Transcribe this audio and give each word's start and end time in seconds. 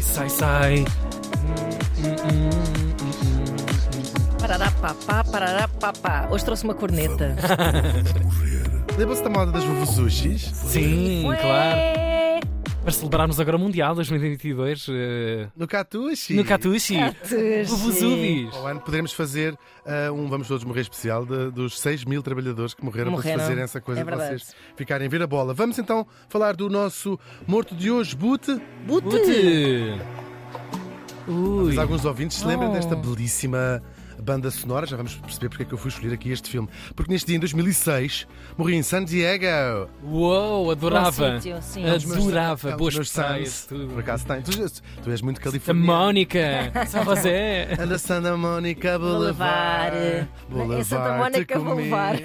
Sai, 0.00 0.28
sai, 0.28 0.30
sai. 0.30 0.84
Parará, 4.40 4.70
papá, 4.70 5.24
parará, 5.24 5.68
papá. 5.68 6.28
Hoje 6.30 6.44
trouxe 6.44 6.62
uma 6.64 6.74
corneta. 6.74 7.34
Lembra-se 8.96 9.22
da 9.24 9.30
moda 9.30 9.50
das 9.52 9.64
vuvuzushis? 9.64 10.42
Sim, 10.54 11.24
claro. 11.40 12.07
Para 12.88 12.94
celebrarmos 12.94 13.38
agora 13.38 13.54
o 13.58 13.60
Mundial 13.60 13.94
2022 13.94 14.86
eh, 14.88 15.48
No 15.54 15.68
Catuxi. 15.68 16.32
no 16.32 16.42
Catuxi. 16.42 16.96
Catuxi. 16.98 17.62
Vuvuzubis. 17.64 18.54
Ao 18.54 18.66
ano 18.66 18.80
poderemos 18.80 19.12
fazer 19.12 19.54
ah, 19.84 20.10
um 20.10 20.26
Vamos 20.26 20.48
Todos 20.48 20.64
Morrer 20.64 20.80
especial 20.80 21.26
de- 21.26 21.50
dos 21.50 21.78
6 21.80 22.06
mil 22.06 22.22
trabalhadores 22.22 22.72
que 22.72 22.82
morreram, 22.82 23.10
Morreram. 23.10 23.34
para 23.36 23.42
fazerem 23.44 23.62
essa 23.62 23.78
coisa 23.78 24.00
É 24.00 24.04
de 24.04 24.08
verdade. 24.10 24.38
vocês 24.38 24.54
ficarem 24.74 25.06
a 25.06 25.10
ver 25.10 25.20
a 25.20 25.26
bola. 25.26 25.52
Vamos 25.52 25.78
então 25.78 26.06
falar 26.30 26.56
do 26.56 26.70
nosso 26.70 27.20
morto 27.46 27.74
de 27.76 27.90
hoje, 27.90 28.16
Bute. 28.16 28.58
Bute. 28.86 29.04
Bute. 29.06 30.00
Ui. 31.28 31.66
Mas 31.66 31.76
alguns 31.76 32.06
ouvintes 32.06 32.38
se 32.38 32.46
lembram 32.46 32.70
Oh. 32.70 32.72
desta 32.72 32.96
belíssima 32.96 33.82
banda 34.22 34.50
sonora. 34.50 34.86
Já 34.86 34.96
vamos 34.96 35.14
perceber 35.14 35.48
porque 35.48 35.62
é 35.62 35.66
que 35.66 35.74
eu 35.74 35.78
fui 35.78 35.90
escolher 35.90 36.14
aqui 36.14 36.30
este 36.30 36.50
filme. 36.50 36.68
Porque 36.94 37.12
neste 37.12 37.26
dia, 37.26 37.36
em 37.36 37.40
2006, 37.40 38.26
morri 38.56 38.76
em 38.76 38.82
San 38.82 39.04
Diego. 39.04 39.88
Uou, 40.04 40.70
adorava. 40.70 41.40
Sítio, 41.40 41.58
sim. 41.62 41.84
Adorava. 41.88 42.70
Os 42.70 42.76
Boas 42.76 43.12
praias, 43.12 43.66
tudo. 43.66 43.88
Por 43.88 44.00
acaso 44.00 44.26
tem. 44.26 44.42
Tu, 44.42 44.50
tu 45.02 45.10
és 45.10 45.22
muito 45.22 45.40
californiano. 45.40 45.86
Mónica. 45.86 46.72
São 46.88 47.04
José. 47.04 47.68
Anda 47.78 47.98
Santa 47.98 48.36
Mónica 48.36 48.98
Boulevard. 48.98 50.28
Boulevard. 50.48 50.80
É 50.80 50.84
Santa 50.84 51.16
Mónica 51.16 51.58
Boulevard. 51.58 52.24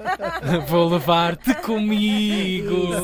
Vou 0.68 0.88
levar-te 0.88 1.54
comigo. 1.54 2.70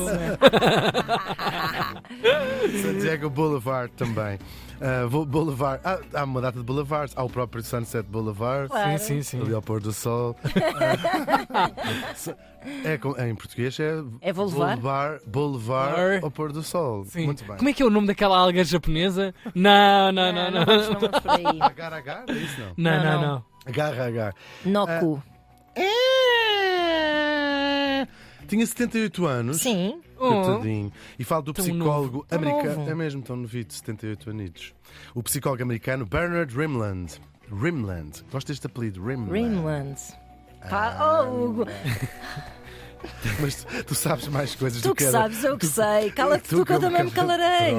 Santiago 2.81 3.29
Boulevard 3.29 3.91
também. 3.95 4.39
Ah, 4.79 5.05
vou- 5.07 5.25
Boulevard. 5.25 5.81
Ah, 5.83 5.99
há 6.13 6.23
uma 6.23 6.39
data 6.41 6.59
de 6.59 6.63
boulevards. 6.63 7.13
Há 7.17 7.23
o 7.23 7.29
próprio 7.29 7.63
Sunset 7.63 8.07
Boulevard. 8.07 8.69
Claro. 8.69 8.99
Sim, 8.99 9.23
sim, 9.23 9.37
Ali 9.39 9.47
sim. 9.49 9.53
ao 9.55 9.61
pôr 9.61 9.81
do 9.81 9.91
sol. 9.91 10.35
é, 12.83 12.97
com- 12.97 13.15
em 13.19 13.35
português 13.35 13.79
é. 13.79 13.93
É 14.21 14.33
Boulevard? 14.33 14.81
Boulevard, 14.81 15.21
Boulevard 15.25 15.95
Boulevard. 15.95 16.23
ao 16.25 16.31
pôr 16.31 16.51
do 16.51 16.63
sol. 16.63 17.05
Sim. 17.05 17.25
Muito 17.25 17.43
bem. 17.45 17.57
Como 17.57 17.69
é 17.69 17.73
que 17.73 17.81
é 17.81 17.85
o 17.85 17.89
nome 17.89 18.07
daquela 18.07 18.37
alga 18.37 18.63
japonesa? 18.63 19.33
Não, 19.55 20.11
não, 20.11 20.31
não, 20.33 20.51
não. 20.51 20.65
não 20.65 21.51
aí. 21.51 21.61
Agar, 21.61 21.93
agar? 21.93 22.23
É 22.27 22.33
isso 22.33 22.59
não? 22.59 22.73
Não, 22.77 22.91
Não, 22.91 23.03
não, 23.03 23.21
não. 23.21 23.27
não. 23.35 23.43
Agar, 23.65 23.99
agar. 23.99 24.33
Noku. 24.65 25.21
É. 25.75 26.06
Tinha 28.47 28.65
78 28.65 29.25
anos. 29.25 29.57
Sim. 29.61 30.01
Coitadinho. 30.15 30.91
E 31.19 31.23
falo 31.23 31.43
do 31.43 31.53
Tão 31.53 31.63
psicólogo 31.63 32.25
americano. 32.31 32.89
É 32.89 32.95
mesmo, 32.95 33.21
tão 33.21 33.35
novito, 33.35 33.73
78 33.73 34.29
anitos. 34.29 34.73
O 35.13 35.21
psicólogo 35.21 35.61
americano 35.63 36.05
Bernard 36.05 36.55
Rimland. 36.55 37.21
Rimland. 37.51 38.23
Gosto 38.31 38.47
deste 38.47 38.65
apelido, 38.67 39.03
Rimland. 39.03 39.31
Rimland. 39.31 39.99
Ah. 40.61 40.67
Pá, 40.67 41.23
oh, 41.23 41.45
Hugo, 41.45 41.65
Mas 43.39 43.63
tu, 43.63 43.83
tu 43.85 43.95
sabes 43.95 44.27
mais 44.27 44.55
coisas 44.55 44.81
tu 44.81 44.89
do 44.89 44.95
que 44.95 45.05
que 45.05 45.11
sabes, 45.11 45.43
eu 45.43 45.57
que 45.57 45.67
sei. 45.67 46.11
Cala-te 46.11 46.49
tu 46.49 46.65
que 46.65 46.73
eu 46.73 46.79
também 46.79 47.03
me 47.03 47.11
calarei. 47.11 47.73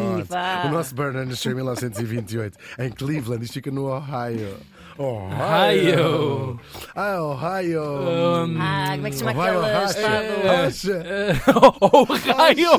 O 0.65 0.69
nosso 0.69 0.95
Bernard 0.95 1.29
nasceu 1.29 1.53
em 1.53 1.57
1928 1.57 2.59
em 2.79 2.91
Cleveland. 2.91 3.45
Isto 3.45 3.55
fica 3.55 3.71
no 3.71 3.87
Ohio. 3.87 4.57
Ohio. 4.99 6.59
Ah, 6.95 7.23
Ohio. 7.23 7.83
Um, 7.83 8.57
Ah, 8.61 8.93
como 8.95 9.07
é 9.07 9.11
que 9.11 9.17
se 9.17 9.25
chama 9.25 9.41
Ohio 9.41 9.61
aquele 9.61 9.73
racha. 9.75 9.99
estado? 9.99 10.47
Racha. 10.47 11.79
Oh, 11.81 12.05
raio! 12.37 12.71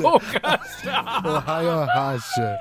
Ohio 1.24 1.84
racha. 1.86 2.60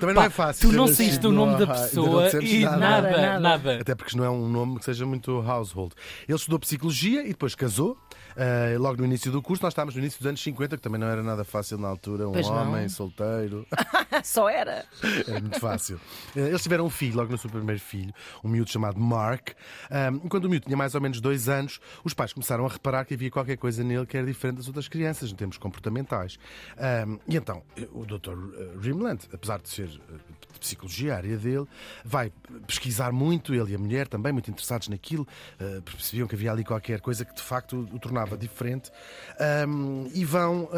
Também 0.00 0.14
não 0.14 0.22
Pá, 0.22 0.26
é 0.26 0.30
fácil. 0.30 0.70
tu 0.70 0.76
não 0.76 0.84
nascido 0.86 0.96
saíste 0.96 1.26
o 1.26 1.30
no 1.32 1.46
nome 1.46 1.52
da 1.64 1.72
Ohio. 1.72 1.76
Não 1.76 1.82
pessoa 1.88 2.42
e 2.42 2.60
nada. 2.64 2.76
nada, 2.76 3.10
Nada, 3.10 3.40
nada. 3.40 3.78
Até 3.80 3.94
porque 3.94 4.16
não 4.16 4.24
é 4.24 4.30
um 4.30 4.48
nome 4.48 4.78
que 4.78 4.84
seja 4.84 5.06
muito 5.06 5.30
household. 5.40 5.92
Ele 6.28 6.36
estudou 6.36 6.58
psicologia 6.58 7.22
e 7.22 7.28
depois 7.28 7.54
casou. 7.54 7.96
eh, 8.38 8.76
logo 8.78 8.98
no 8.98 9.04
início 9.06 9.32
do 9.32 9.40
curso, 9.40 9.62
nós 9.62 9.72
estávamos 9.72 9.94
no 9.94 10.00
início 10.00 10.18
dos 10.18 10.26
anos 10.26 10.42
50, 10.42 10.76
que 10.76 10.82
também 10.82 11.00
não 11.00 11.06
era 11.06 11.22
nada 11.22 11.42
fácil 11.44 11.78
na 11.78 11.88
altura. 11.88 12.28
Um 12.28 12.32
Pois 12.32 12.46
não. 12.46 12.56
homem 12.70 12.86
solteiro. 12.88 13.66
Só 14.22 14.48
era. 14.48 14.84
Era 15.26 15.40
muito 15.40 15.58
fácil. 15.58 15.98
Eh, 16.36 16.40
Eles 16.48 16.62
tiveram 16.62 16.84
um 16.84 16.90
filho, 16.90 17.16
logo 17.16 17.30
no 17.32 17.38
seu 17.38 17.48
primeiro 17.48 17.80
filho, 17.80 18.12
um 18.44 18.48
miúdo 18.48 18.70
chamado 18.70 18.85
Mark. 18.94 19.50
Ahm, 19.90 20.20
e 20.24 20.28
quando 20.28 20.44
o 20.44 20.50
miúdo 20.50 20.66
tinha 20.66 20.76
mais 20.76 20.94
ou 20.94 21.00
menos 21.00 21.20
dois 21.20 21.48
anos, 21.48 21.80
os 22.04 22.14
pais 22.14 22.32
começaram 22.32 22.66
a 22.66 22.68
reparar 22.68 23.04
que 23.04 23.14
havia 23.14 23.30
qualquer 23.30 23.56
coisa 23.56 23.82
nele 23.82 24.06
que 24.06 24.16
era 24.16 24.26
diferente 24.26 24.58
das 24.58 24.66
outras 24.66 24.88
crianças, 24.88 25.30
em 25.30 25.34
termos 25.34 25.58
comportamentais. 25.58 26.38
Ahm, 26.76 27.18
e 27.28 27.36
então, 27.36 27.62
eh, 27.76 27.88
o 27.92 28.04
Dr. 28.04 28.36
Rimland, 28.80 29.20
apesar 29.32 29.58
de 29.58 29.68
ser 29.68 29.88
eh, 29.88 30.14
de 30.52 30.58
psicologia, 30.60 31.14
a 31.14 31.16
área 31.16 31.36
dele, 31.36 31.66
vai 32.04 32.32
pesquisar 32.66 33.12
muito, 33.12 33.54
ele 33.54 33.72
e 33.72 33.74
a 33.74 33.78
mulher 33.78 34.08
também, 34.08 34.32
muito 34.32 34.50
interessados 34.50 34.88
naquilo, 34.88 35.26
eh, 35.58 35.80
percebiam 35.84 36.26
que 36.26 36.34
havia 36.34 36.52
ali 36.52 36.64
qualquer 36.64 37.00
coisa 37.00 37.24
que 37.24 37.34
de 37.34 37.42
facto 37.42 37.88
o 37.92 37.98
tornava 37.98 38.36
diferente. 38.36 38.90
Ahm, 39.38 40.08
e 40.14 40.24
vão 40.24 40.68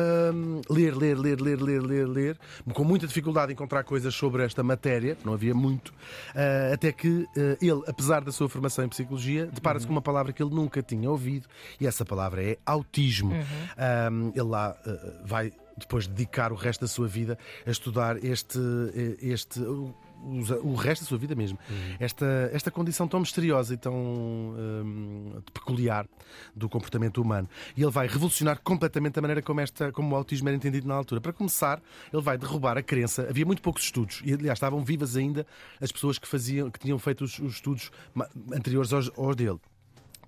ler, 0.70 0.96
ler, 0.96 1.16
ler, 1.18 1.40
ler, 1.40 1.60
ler, 1.60 1.82
ler, 1.82 2.06
ler, 2.06 2.38
com 2.72 2.84
muita 2.84 3.06
dificuldade 3.06 3.52
encontrar 3.52 3.84
coisas 3.84 4.14
sobre 4.14 4.44
esta 4.44 4.62
matéria, 4.62 5.16
não 5.24 5.32
havia 5.32 5.54
muito, 5.54 5.92
ah, 6.34 6.72
até 6.74 6.92
que 6.92 7.26
ah, 7.36 7.56
ele, 7.60 7.82
apesar 7.98 8.22
da 8.22 8.30
sua 8.30 8.48
formação 8.48 8.84
em 8.84 8.88
psicologia, 8.88 9.46
depara-se 9.46 9.84
com 9.84 9.92
uma 9.92 10.00
palavra 10.00 10.32
que 10.32 10.40
ele 10.40 10.54
nunca 10.54 10.80
tinha 10.80 11.10
ouvido, 11.10 11.48
e 11.80 11.86
essa 11.86 12.04
palavra 12.04 12.40
é 12.42 12.56
autismo. 12.64 13.32
Ahm, 13.76 14.30
ele 14.34 14.48
lá 14.48 14.76
ah, 14.86 15.22
vai 15.24 15.52
depois 15.76 16.06
dedicar 16.06 16.52
o 16.52 16.54
resto 16.54 16.82
da 16.82 16.86
sua 16.86 17.08
vida 17.08 17.36
a 17.66 17.70
estudar 17.70 18.24
este, 18.24 18.58
eh, 18.94 19.16
este 19.20 19.60
o- 20.22 20.74
resto 20.74 21.02
da 21.02 21.08
sua 21.08 21.18
vida 21.18 21.34
mesmo. 21.34 21.58
Esta, 21.98 22.50
esta 22.52 22.70
condição 22.70 23.06
tão 23.08 23.20
misteriosa 23.20 23.74
e 23.74 23.76
tão 23.76 23.94
hum, 23.94 25.40
peculiar 25.52 26.06
do 26.54 26.68
comportamento 26.68 27.20
humano. 27.22 27.48
E 27.76 27.82
ele 27.82 27.90
vai 27.90 28.06
revolucionar 28.06 28.60
completamente 28.62 29.18
a 29.18 29.22
maneira 29.22 29.42
como, 29.42 29.60
esta, 29.60 29.92
como 29.92 30.14
o 30.14 30.16
autismo 30.16 30.48
era 30.48 30.56
entendido 30.56 30.86
na 30.86 30.94
altura. 30.94 31.20
Para 31.20 31.32
começar, 31.32 31.80
ele 32.12 32.22
vai 32.22 32.36
derrubar 32.38 32.76
a 32.78 32.82
crença. 32.82 33.26
Havia 33.28 33.46
muito 33.46 33.62
poucos 33.62 33.82
estudos, 33.84 34.22
e 34.24 34.32
aliás 34.32 34.56
estavam 34.56 34.84
vivas 34.84 35.16
ainda 35.16 35.46
as 35.80 35.90
pessoas 35.92 36.18
que, 36.18 36.26
faziam, 36.28 36.70
que 36.70 36.78
tinham 36.78 36.98
feito 36.98 37.24
os, 37.24 37.38
os 37.38 37.54
estudos 37.54 37.90
anteriores 38.52 38.92
aos, 38.92 39.10
aos 39.16 39.36
dele 39.36 39.58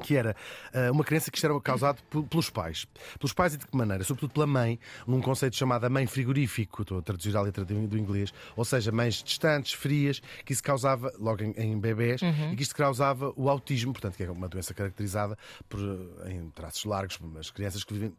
que 0.03 0.17
era 0.17 0.35
ah, 0.73 0.91
uma 0.93 1.05
crença 1.05 1.31
que 1.31 1.37
isto 1.39 1.45
era 1.47 1.61
causado 1.61 2.03
pe- 2.11 2.23
pelos 2.23 2.51
pais. 2.51 2.87
Pelos 3.19 3.33
pais 3.33 3.55
e 3.55 3.59
de 3.59 3.67
que 3.67 3.77
maneira? 3.77 4.03
Sobretudo 4.05 4.33
pela 4.33 4.47
mãe, 4.47 4.79
num 5.07 5.21
conceito 5.21 5.57
chamado 5.57 5.89
mãe 5.91 6.07
frigorífico, 6.07 6.83
estou 6.83 6.99
a 6.99 7.03
traduzir 7.03 7.37
a 7.37 7.41
letra 7.41 7.65
do 7.65 7.99
inglês, 7.99 8.33
ou 8.57 8.65
seja, 8.65 8.91
mães 8.93 9.23
distantes, 9.23 9.73
frias, 9.73 10.21
que 10.45 10.53
isso 10.53 10.63
causava, 10.63 11.13
logo 11.19 11.43
em, 11.43 11.53
em 11.57 11.79
bebés, 11.79 12.21
e 12.53 12.57
que 12.57 12.63
isto 12.63 12.75
causava 12.75 13.33
o 13.37 13.49
autismo, 13.49 13.93
portanto, 13.93 14.17
que 14.17 14.23
é 14.25 14.31
uma 14.31 14.49
doença 14.49 14.73
caracterizada 14.75 15.37
por, 15.69 15.81
eh, 16.25 16.33
em 16.33 16.51
traços 16.51 16.85
largos, 16.85 17.19
as 17.39 17.51
crianças 17.51 17.85
que 17.85 17.93
vivem 17.95 18.13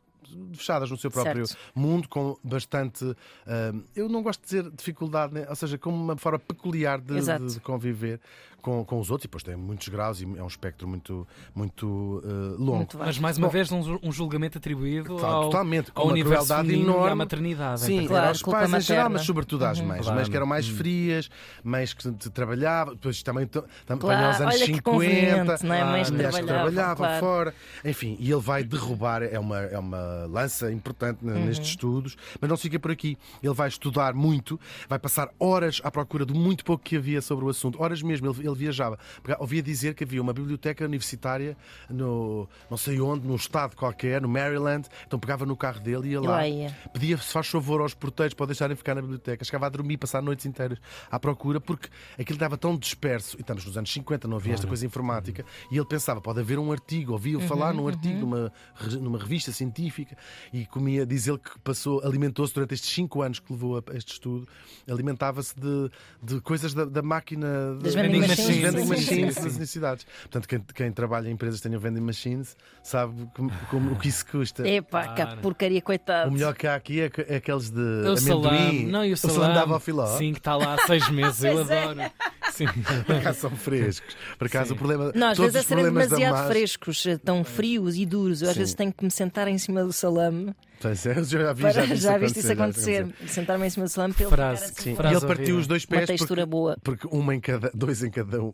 fechadas 0.54 0.90
no 0.90 0.98
seu 0.98 1.10
próprio 1.12 1.46
Certo. 1.48 1.60
mundo, 1.76 2.08
com 2.08 2.38
bastante. 2.44 3.04
ah, 3.46 3.74
eu 3.96 4.08
não 4.08 4.22
gosto 4.22 4.42
de 4.42 4.46
dizer 4.48 4.72
dificuldade, 4.72 5.34
né? 5.34 5.46
ou 5.50 5.56
seja, 5.56 5.78
com 5.78 5.90
uma 5.90 6.16
forma 6.16 6.40
peculiar 6.40 7.02
de, 7.02 7.16
de 7.54 7.60
conviver 7.60 8.20
com, 8.62 8.84
com 8.86 9.00
os 9.00 9.10
outros, 9.12 9.26
e 9.26 9.28
depois 9.28 9.44
tem 9.44 9.56
muitos 9.56 9.88
graus 9.90 10.22
e 10.22 10.24
é 10.38 10.44
um 10.44 10.48
espectro 10.48 10.88
muito, 10.88 11.28
muito 11.56 12.22
ah, 12.26 12.56
longo. 12.58 12.76
Muito 12.78 12.98
Mas 12.98 13.18
mais 13.20 13.38
uma 13.38 13.48
Bom. 13.48 13.52
vez 13.54 13.72
um, 13.72 14.00
um 14.04 14.12
julgamento 14.12 14.58
atribuído 14.58 15.16
Claro, 15.18 15.36
ao, 15.36 15.44
totalmente, 15.46 15.92
com 15.92 16.00
ao 16.02 16.08
uma 16.08 16.14
universo 16.14 16.46
crueldade 16.48 16.68
feminino 16.70 16.90
e 16.92 16.94
à 16.94 16.98
enorme. 16.98 17.16
maternidade. 17.16 17.82
Sim, 17.82 17.96
Então, 17.96 18.08
Claro, 18.08 18.28
aos 18.30 18.42
pais 18.42 18.74
em 18.74 18.82
geral, 18.82 19.04
materna. 19.04 19.10
mas 19.10 19.22
sobretudo 19.26 19.66
às 19.66 19.80
mães. 19.82 20.02
Claro. 20.02 20.16
Mães 20.16 20.30
que 20.30 20.36
eram 20.36 20.46
mais 20.46 20.68
frias, 20.68 21.30
mães 21.64 21.94
que 21.94 22.12
trabalhavam, 22.30 22.94
depois 22.96 23.22
também, 23.24 23.46
também 23.48 23.66
Claro, 24.00 24.26
aos 24.28 24.42
anos 24.42 24.56
olha 24.56 24.66
que 24.66 24.74
50, 24.76 24.82
conveniente, 24.82 25.66
não 25.66 25.76
é? 25.76 25.84
Mães 25.84 26.08
que 26.10 26.14
mulheres 26.16 26.36
que 26.36 26.44
trabalhavam, 26.46 26.74
trabalhavam 26.74 27.06
claro. 27.06 27.20
fora. 27.20 27.56
Enfim, 27.86 28.18
e 28.20 28.32
ele 28.32 28.42
vai 28.42 28.64
derrubar, 28.64 29.24
é 29.24 29.40
uma, 29.40 29.60
é 29.60 29.78
uma 29.78 30.26
lança 30.30 30.72
importante 30.72 31.20
Uhum. 31.22 31.46
nestes 31.46 31.70
estudos, 31.70 32.16
mas 32.40 32.50
não 32.50 32.56
se 32.58 32.64
fica 32.64 32.80
por 32.80 32.92
aqui. 32.92 33.18
Ele 33.44 33.54
vai 33.54 33.68
estudar 33.68 34.14
muito, 34.14 34.60
vai 34.88 34.98
passar 35.00 35.30
horas 35.40 35.82
à 35.84 35.92
procura 35.92 36.26
do 36.26 36.34
muito 36.36 36.64
pouco 36.66 36.84
que 36.84 36.96
havia 36.96 37.22
sobre 37.22 37.46
o 37.46 37.50
assunto. 37.50 37.82
Horas 37.82 38.02
mesmo, 38.02 38.30
ele, 38.40 38.48
ele 38.52 38.60
viajava. 38.60 38.98
Porque 39.22 39.36
ouvia 39.42 39.62
dizer 39.64 39.94
que 39.96 40.04
havia 40.04 40.22
uma 40.22 40.34
biblioteca 40.34 40.86
universitária 40.86 41.56
no 41.90 42.48
não 42.70 42.78
sei 42.78 43.00
onde, 43.02 43.28
num 43.28 43.36
estado 43.36 43.76
qualquer, 43.76 44.22
no 44.22 44.28
Maryland. 44.28 44.88
Então 45.06 45.20
pegava 45.20 45.46
no 45.46 45.56
carro 45.56 45.80
dele 45.80 46.10
e 46.10 46.12
ia 46.12 46.22
lá. 46.22 46.32
lá 46.32 46.48
ia. 46.48 46.76
Pedia, 46.94 47.18
se 47.18 47.32
faz 47.32 47.48
favor, 47.48 47.82
aos 47.82 47.94
porteiros 47.94 48.34
para 48.34 48.46
deixarem 48.48 48.76
ficar 48.76 48.96
na 48.96 49.02
biblioteca. 49.02 49.44
Chegava 49.44 49.66
a 49.66 49.70
dormir, 49.70 49.98
passar 49.98 50.22
noites 50.22 50.46
inteiras 50.46 50.80
à 51.10 51.20
procura, 51.20 51.60
porque 51.60 51.90
aquilo 52.20 52.36
estava 52.38 52.58
tão 52.58 52.78
disperso. 52.78 53.38
E 53.38 53.42
estamos 53.42 53.66
nos 53.66 53.78
anos 53.78 53.92
50, 53.92 54.28
não 54.28 54.38
havia 54.38 54.54
esta 54.54 54.68
coisa 54.68 54.86
informática. 54.86 55.46
E 55.72 55.78
ele 55.78 55.86
pensava, 55.86 56.22
pode 56.22 56.40
haver 56.40 56.60
um 56.60 56.72
artigo, 56.72 57.14
ouvia 57.14 57.40
falar 57.42 57.74
num 57.74 57.88
artigo, 57.88 58.20
numa, 58.20 58.52
numa 59.00 59.18
revista 59.20 59.52
científica. 59.52 60.16
e 60.54 60.66
comia, 60.66 61.06
diz 61.06 61.28
ele 61.28 61.38
que 61.38 61.60
passou, 61.60 62.02
alimentou-se 62.06 62.54
durante 62.54 62.74
estes 62.74 62.90
5 62.92 63.22
anos 63.22 63.40
que 63.40 63.52
levou 63.52 63.78
a 63.78 63.96
este 63.98 64.14
estudo, 64.14 64.48
alimentava-se 64.90 65.54
de, 65.60 65.90
de 66.22 66.42
coisas 66.42 66.74
da, 66.74 66.86
da 66.86 67.02
máquina 67.02 67.76
Das 67.82 67.94
de- 67.96 68.02
vending 68.02 68.22
das 68.22 68.38
machines, 68.48 68.74
vending 68.74 68.88
machines 68.90 69.36
das 69.36 69.58
necessidades. 69.58 70.06
Portanto, 70.24 70.48
quem, 70.48 70.60
quem 70.74 70.92
trabalha 70.92 71.28
em 71.30 71.32
empresas 71.34 71.60
que 71.60 71.68
tenham 71.68 71.80
vending 71.80 72.02
machines 72.02 72.56
sabe 72.84 73.14
como, 73.36 73.52
como- 73.70 73.92
o 73.94 73.96
que 73.98 74.08
isso 74.08 74.26
custa. 74.26 74.68
Epá, 74.68 75.14
que 75.14 75.42
porcaria, 75.42 75.82
coitado. 75.82 76.30
O 76.30 76.34
melhor 76.34 76.54
que 76.56 76.68
há 76.68 76.76
aqui 76.76 77.02
é, 77.02 77.10
é 77.28 77.36
aqueles 77.38 77.70
de 77.70 77.80
O 77.80 78.12
amendoim. 78.12 78.18
salame. 78.18 78.84
Não, 78.86 79.06
e 79.06 79.14
o 79.14 79.18
salame. 79.18 79.54
dava 79.54 79.74
ao 79.76 79.80
filó. 79.80 80.06
Sim, 80.18 80.34
que 80.34 80.40
está 80.40 80.56
lá 80.56 80.76
há 80.76 80.78
seis 80.88 81.10
meses. 81.10 81.44
Eu 81.44 81.60
é. 81.70 81.84
adoro. 81.84 82.12
Sim. 82.52 82.66
Por 83.06 83.16
acaso 83.16 83.40
são 83.40 83.52
frescos. 83.52 84.16
Por 84.38 84.48
acaso 84.48 84.70
Sim. 84.70 84.74
o 84.74 84.78
problema. 84.78 85.12
Não, 85.16 85.28
às 85.28 85.38
todos 85.38 85.54
vezes 85.54 85.56
é 85.56 85.60
os 85.60 85.66
serem 85.68 85.84
demasiado 85.86 86.32
massa- 86.34 86.48
frescos, 86.50 87.06
eh, 87.06 87.18
tão 87.18 87.44
frios 87.44 87.96
e 87.96 88.06
duros. 88.06 88.42
Eu 88.42 88.48
às 88.50 88.54
Sim. 88.54 88.60
vezes 88.60 88.74
tenho 88.76 88.92
que 88.94 89.04
me 89.04 89.12
sentar 89.12 89.48
em 89.48 89.58
cima 89.58 89.84
do 89.84 89.94
salame. 89.94 90.54
Pois 90.82 91.06
é, 91.06 91.24
já 91.24 91.54
vi, 91.54 91.62
Para, 91.62 91.72
já 91.72 91.82
vi 91.84 91.96
já, 91.96 92.18
viste 92.18 92.40
isso 92.40 92.52
acontecer, 92.52 93.04
acontecer? 93.04 93.30
Sentar-me 93.30 93.68
em 93.68 93.70
cima 93.70 93.86
do 93.86 93.90
salame 93.90 94.14
para 94.14 94.24
ele 94.24 94.32
Frase. 94.32 94.64
assim. 94.66 94.96
Frase 94.96 95.14
E 95.14 95.18
ele 95.18 95.28
partiu 95.28 95.58
os 95.58 95.68
dois 95.68 95.86
uma 95.86 95.98
pés 95.98 96.08
textura 96.08 96.42
porque, 96.42 96.50
boa. 96.50 96.78
porque 96.84 97.08
uma 97.12 97.36
em 97.36 97.40
cada, 97.40 97.72
dois 97.74 98.04
em 98.04 98.10
cada 98.10 98.42
um, 98.42 98.54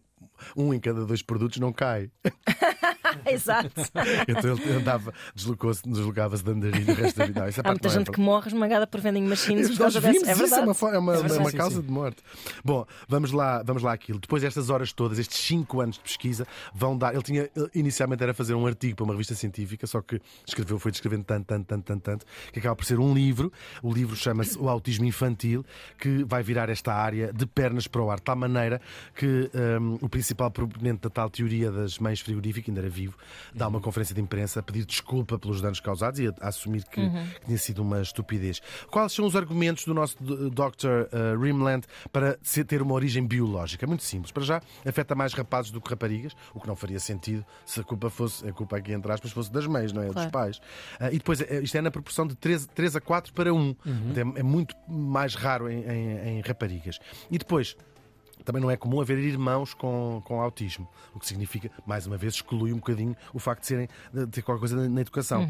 um 0.56 0.74
em 0.74 0.80
cada 0.80 1.06
dois 1.06 1.22
produtos 1.22 1.58
não 1.60 1.72
cai. 1.72 2.12
Exato. 3.26 3.72
Então 4.28 4.58
ele 4.58 4.72
andava, 4.78 5.14
deslocou-se, 5.34 5.82
deslocava-se 5.88 6.44
de 6.44 6.52
andarilho 6.52 6.94
o 6.94 6.96
resto 6.96 7.18
da 7.18 7.26
vida. 7.26 7.40
Não, 7.42 7.48
essa 7.48 7.62
Há 7.64 7.70
muita 7.72 7.88
é 7.88 7.92
gente 7.92 8.12
que 8.12 8.20
morre 8.20 8.48
esmagada 8.48 8.88
por 8.88 9.00
vending 9.02 9.24
machines 9.28 9.78
Nós 9.78 9.96
vimos 9.96 10.22
dessa. 10.22 10.44
É 10.44 10.46
isso, 10.46 10.56
é 10.56 10.62
uma, 10.62 10.72
é 10.96 10.98
uma, 10.98 11.18
Sim, 11.18 11.26
uma- 11.26 11.38
uma 11.40 11.52
causa 11.52 11.82
de 11.82 11.90
morte. 11.92 12.22
Bom, 12.64 12.86
vamos 13.08 13.32
lá, 13.32 13.64
vamos 13.64 13.84
lá 13.84 13.94
àquilo. 13.94 14.20
Depois 14.20 14.42
destas 14.42 14.70
horas 14.70 14.92
todas, 14.92 15.20
estes 15.20 15.40
5 15.40 15.82
anos 15.82 15.96
de 15.96 16.02
pesquisa, 16.02 16.48
vão 16.74 16.98
dar. 16.98 17.14
Ele 17.14 17.24
tinha 17.24 17.50
inicialmente 17.74 18.24
era 18.24 18.34
fazer 18.34 18.54
um 18.54 18.66
artigo 18.66 18.96
para 18.96 19.04
uma 19.04 19.14
revista 19.14 19.36
científica, 19.36 19.86
só 19.88 20.02
que 20.02 20.20
escreveu, 20.46 20.80
foi 20.80 20.92
descrevendo 20.92 21.24
tanto, 21.24 21.46
tanto, 21.46 21.66
tanto, 21.66 21.84
tanto, 21.84 22.02
tanto, 22.02 22.26
que 22.52 22.60
acaba 22.60 22.76
por 22.76 22.86
ser 22.86 23.00
um 23.00 23.14
livro. 23.14 23.52
O 23.82 23.94
livro 23.94 24.16
chama-se 24.16 24.58
O 24.58 24.70
Autismo 24.70 25.06
Infantil, 25.06 25.66
que 25.98 26.24
vai 26.24 26.44
virar 26.44 26.70
esta 26.70 26.94
área 26.94 27.32
de 27.34 27.46
pernas 27.46 27.88
para 27.88 28.02
o 28.02 28.10
ar, 28.12 28.18
de 28.18 28.24
tal 28.24 28.36
maneira 28.36 28.82
que 29.16 29.50
hum, 29.80 29.98
o 30.02 30.10
principal 30.10 30.50
proponente 30.52 31.02
da 31.02 31.10
tal 31.10 31.30
teoria 31.30 31.72
das 31.72 32.00
mães 32.00 32.20
frigoríficas, 32.20 32.70
ainda 32.70 32.82
era 32.82 32.90
vivo, 32.98 33.16
dá 33.54 33.68
uma 33.68 33.80
conferência 33.80 34.14
de 34.16 34.22
imprensa 34.22 34.60
a 34.60 34.64
pedir 34.64 34.86
desculpa 34.86 35.38
pelos 35.38 35.62
danos 35.62 35.80
causados 35.80 36.20
e 36.20 36.28
a, 36.28 36.34
a 36.42 36.48
assumir 36.50 36.84
que, 36.86 37.02
que 37.40 37.46
tinha 37.46 37.58
sido 37.58 37.82
uma 37.82 38.02
estupidez. 38.02 38.62
Quais 38.90 39.12
são 39.14 39.26
os 39.26 39.36
argumentos 39.36 39.86
do 39.86 39.94
nosso 39.94 40.18
Dr. 40.22 40.88
uh, 40.88 41.40
Rimland 41.42 41.86
para 42.12 42.38
ter 42.68 42.82
uma 42.82 42.94
origem 42.94 43.26
biológica? 43.26 43.86
Muito 43.86 44.04
simples. 44.04 44.32
Para 44.32 44.44
já, 44.44 44.62
afeta 44.86 45.14
mais 45.16 45.34
rapazes 45.34 45.72
do 45.72 45.80
que 45.80 45.90
raparigas, 45.90 46.34
o 46.54 46.60
que 46.60 46.68
não 46.68 46.76
faria 46.76 47.00
sentido 47.00 47.46
se 47.66 47.80
a 47.80 47.84
culpa 47.84 48.10
fosse, 48.10 48.48
a 48.48 48.52
culpa 48.54 48.78
aqui 48.78 48.92
entre 48.94 49.12
aspas, 49.12 49.32
fosse 49.32 49.52
das 49.52 49.68
mães, 49.68 49.94
não 49.94 50.02
é? 50.02 50.08
Claro. 50.08 50.28
Dos 50.28 50.32
pais. 50.32 50.60
Ah, 51.00 51.10
e 51.12 51.18
depois, 51.18 51.42
eh, 51.42 51.62
isto 51.62 51.78
é 51.78 51.82
na 51.82 51.92
proporção 51.92 52.26
de 52.26 52.36
3, 52.36 52.66
3 52.74 52.96
a 52.96 53.02
4 53.02 53.32
para 53.34 53.54
1. 53.54 53.76
É, 54.36 54.40
é 54.40 54.44
muito 54.44 54.76
mais 54.88 55.36
raro 55.36 55.70
em, 55.70 55.82
em- 55.84 56.38
em 56.38 56.42
raparigas. 56.42 56.98
E 57.30 57.38
depois. 57.38 57.76
Também 58.48 58.62
não 58.62 58.72
é 58.72 58.78
comum 58.78 59.02
haver 59.02 59.18
irmãos 59.18 59.74
com, 59.74 60.22
com 60.24 60.40
autismo, 60.40 60.88
o 61.14 61.20
que 61.20 61.28
significa, 61.28 61.70
mais 61.86 62.08
uma 62.08 62.16
vez, 62.16 62.36
exclui 62.36 62.72
um 62.72 62.78
bocadinho 62.78 63.14
o 63.34 63.40
facto 63.40 63.60
de 63.60 63.68
serem 63.68 63.90
de 64.14 64.26
ter 64.28 64.42
qualquer 64.42 64.62
coisa 64.62 64.78
na, 64.78 64.88
na 64.88 65.02
educação. 65.02 65.42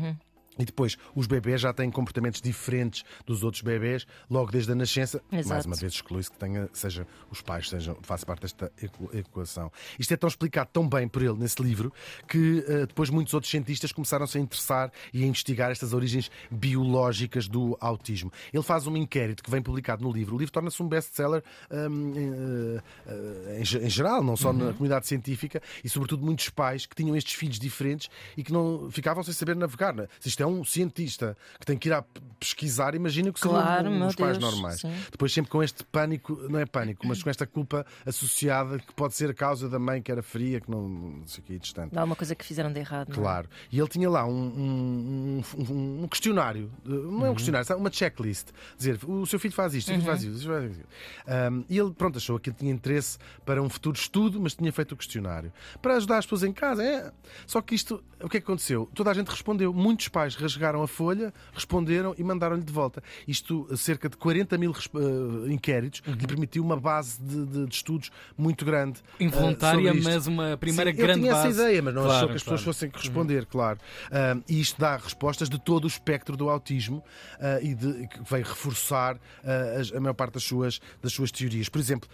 E 0.60 0.66
depois, 0.66 0.98
os 1.16 1.28
bebés 1.28 1.62
já 1.62 1.72
têm 1.74 1.90
comportamentos 1.92 2.42
diferentes 2.42 3.04
dos 3.26 3.44
outros 3.44 3.62
bebés, 3.62 4.06
logo 4.30 4.52
desde 4.52 4.72
a 4.72 4.76
nascença. 4.76 5.22
Mais 5.32 5.46
Exato. 5.46 5.68
uma 5.68 5.76
vez, 5.76 5.94
exclui-se 5.94 6.32
que 6.32 6.38
tenha, 6.38 6.70
seja 6.74 7.06
os 7.30 7.42
pais, 7.42 7.70
sejam, 7.70 7.98
faça 8.02 8.26
parte 8.26 8.42
desta 8.42 8.72
equ- 8.82 9.10
equação. 9.16 9.72
Isto 10.00 10.14
é 10.14 10.18
tão 10.18 10.28
explicado 10.28 10.70
tão 10.74 10.88
bem 10.88 11.08
por 11.08 11.22
ele 11.22 11.34
nesse 11.38 11.62
livro 11.62 11.94
que 12.28 12.64
eh, 12.68 12.86
depois 12.88 13.10
muitos 13.10 13.34
outros 13.34 13.52
cientistas 13.52 13.92
começaram-se 13.92 14.38
a 14.38 14.42
interessar 14.42 14.92
e 15.14 15.24
a 15.24 15.28
investigar 15.28 15.72
estas 15.72 15.94
origens 15.94 16.30
biológicas 16.52 17.48
do 17.48 17.78
autismo. 17.80 18.32
Ele 18.54 18.64
faz 18.64 18.88
um 18.88 18.96
inquérito 18.98 19.44
que 19.44 19.50
vem 19.52 19.62
publicado 19.62 20.04
no 20.04 20.12
livro. 20.12 20.36
O 20.36 20.40
livro 20.40 20.52
torna-se 20.52 20.82
um 20.82 20.88
best-seller 20.88 21.44
hum, 21.72 22.14
em, 22.16 22.82
eh, 23.08 23.60
em 23.62 23.66
ge- 23.66 23.80
em 23.80 23.90
geral, 23.90 24.24
não 24.24 24.36
só 24.36 24.52
na 24.54 24.74
comunidade 24.74 25.08
científica 25.08 25.62
e, 25.84 25.90
sobretudo, 25.90 26.26
muitos 26.26 26.50
pais 26.50 26.86
que 26.86 26.96
tinham 26.96 27.16
estes 27.16 27.34
filhos 27.34 27.60
diferentes 27.60 28.10
e 28.36 28.44
que 28.44 28.52
não 28.52 28.90
ficavam 28.92 29.24
sem 29.24 29.34
saber 29.34 29.56
navegar. 29.56 29.94
não 29.94 30.04
é? 30.04 30.08
Se 30.20 30.30
isto 30.30 30.42
é 30.42 30.46
um 30.48 30.64
cientista 30.64 31.38
que 31.60 31.66
tem 31.66 31.78
que 31.78 31.90
ir 31.90 31.94
a 31.94 32.04
pesquisar, 32.40 32.94
imagina 32.96 33.32
que 33.32 33.40
são 33.40 33.52
Claro, 33.52 33.90
meu 33.92 34.08
os 34.08 34.16
pais 34.16 34.38
Deus, 34.38 34.52
normais. 34.54 34.80
sim. 34.82 34.92
Depois, 35.12 35.32
sempre 35.34 35.52
com 35.52 35.62
este 35.64 35.84
pânico, 35.84 36.34
não 36.50 36.60
é 36.60 36.66
pânico, 36.66 37.06
mas 37.08 37.22
com 37.24 37.30
esta 37.30 37.46
culpa 37.48 37.86
associada 38.06 38.80
que 38.80 38.94
pode 38.94 39.16
ser 39.16 39.30
a 39.30 39.34
causa 39.34 39.68
da 39.70 39.80
mãe 39.80 40.02
que 40.02 40.12
era 40.12 40.22
fria, 40.24 40.60
que 40.62 40.70
não, 40.70 40.88
não 40.88 41.28
sei 41.28 41.44
o 41.44 41.44
que, 41.48 41.58
distante. 41.60 41.94
Dá 41.94 42.04
uma 42.04 42.16
coisa 42.16 42.36
que 42.36 42.46
fizeram 42.46 42.72
de 42.72 42.80
errado. 42.80 43.12
é? 43.12 43.16
Claro. 43.16 43.50
E 43.72 43.80
ele 43.80 43.88
tinha 43.88 44.10
lá 44.10 44.26
um, 44.26 45.42
um- 45.58 46.02
um- 46.04 46.08
questionário, 46.08 46.72
não 46.86 47.26
é 47.26 47.30
um 47.30 47.36
questionário, 47.36 47.66
sabe? 47.68 47.80
uma 47.82 47.92
checklist. 47.92 48.48
Dizer, 48.78 49.00
o 49.08 49.26
seu 49.26 49.40
filho 49.40 49.54
faz 49.54 49.74
isto, 49.74 49.88
o 49.88 49.92
seu 49.92 49.96
filho 49.96 50.06
faz 50.06 50.24
isto. 50.24 50.36
o 50.36 50.40
seu 50.40 50.54
filho 50.54 50.62
faz 50.62 50.78
isto. 50.78 51.66
E 51.70 51.78
ele, 51.78 51.92
pronto, 51.92 52.18
achou 52.18 52.40
que 52.40 52.50
ele 52.50 52.58
tinha 52.58 52.72
interesse 52.72 53.18
para 53.46 53.62
um 53.62 53.70
futuro 53.70 53.98
estudo, 53.98 54.40
mas 54.40 54.56
tinha 54.56 54.72
feito 54.72 54.92
o 54.94 54.98
questionário. 54.98 55.52
Para 55.82 55.96
ajudar 55.96 56.20
as 56.20 56.26
pessoas 56.26 56.44
em 56.44 56.52
casa, 56.54 56.84
é. 56.84 57.12
Só 57.46 57.62
que 57.62 57.76
isto, 57.76 58.04
o 58.22 58.30
que 58.30 58.38
é 58.38 58.40
que 58.40 58.46
aconteceu? 58.46 58.90
Toda 58.94 59.12
a 59.12 59.14
gente 59.14 59.28
respondeu. 59.28 59.74
Muitos 59.74 60.08
pais 60.08 60.36
rasgaram 60.42 60.82
a 60.82 60.88
folha, 60.88 61.34
responderam 61.54 62.14
e 62.18 62.24
mandaram-lhe 62.24 62.64
de 62.64 62.72
volta. 62.74 63.02
Isto, 63.28 63.68
cerca 63.78 64.08
de 64.10 64.18
40 64.18 64.58
mil 64.58 64.72
eh, 64.72 65.52
inquéritos, 65.52 66.00
que 66.02 66.12
lhe 66.12 66.28
permitiu 66.28 66.64
uma 66.64 66.78
base 66.78 67.22
de, 67.22 67.46
de- 67.46 67.66
de 67.68 67.76
estudos 67.76 68.12
muito 68.38 68.64
grande. 68.66 69.00
eh, 69.20 69.24
Involuntária, 69.24 69.92
isto. 69.94 70.04
mas 70.04 70.28
uma 70.28 70.58
primeira 70.58 70.92
Sim, 70.92 70.98
grande 70.98 71.20
ele 71.20 71.22
tinha 71.22 71.34
base. 71.34 71.48
essa 71.50 71.62
ideia, 71.64 71.82
mas 71.82 71.94
não 71.94 72.02
achou 72.04 72.12
Claro, 72.14 72.28
que 72.30 72.36
as 72.36 72.44
pessoas 72.44 72.62
claro. 72.62 72.74
fossem 72.74 72.90
responder, 72.94 73.46
claro. 73.46 73.80
Ah, 74.12 74.38
e 74.48 74.60
isto 74.62 74.80
dá 74.80 74.98
respostas 74.98 75.50
de 75.50 75.60
todo 75.60 75.84
o 75.86 75.88
espectro 75.88 76.36
do 76.38 76.50
autismo 76.50 77.04
ah, 77.40 77.60
e 77.62 77.74
de, 77.74 78.08
que 78.08 78.20
vai 78.30 78.42
reforçar 78.42 79.20
ah, 79.44 79.80
as- 79.80 79.92
a 79.94 80.00
maior 80.00 80.14
parte 80.14 80.34
das 80.36 80.44
suas, 80.44 80.80
das 81.02 81.14
suas 81.14 81.32
teorias. 81.32 81.70
Por 81.70 81.80
exemplo, 81.80 82.10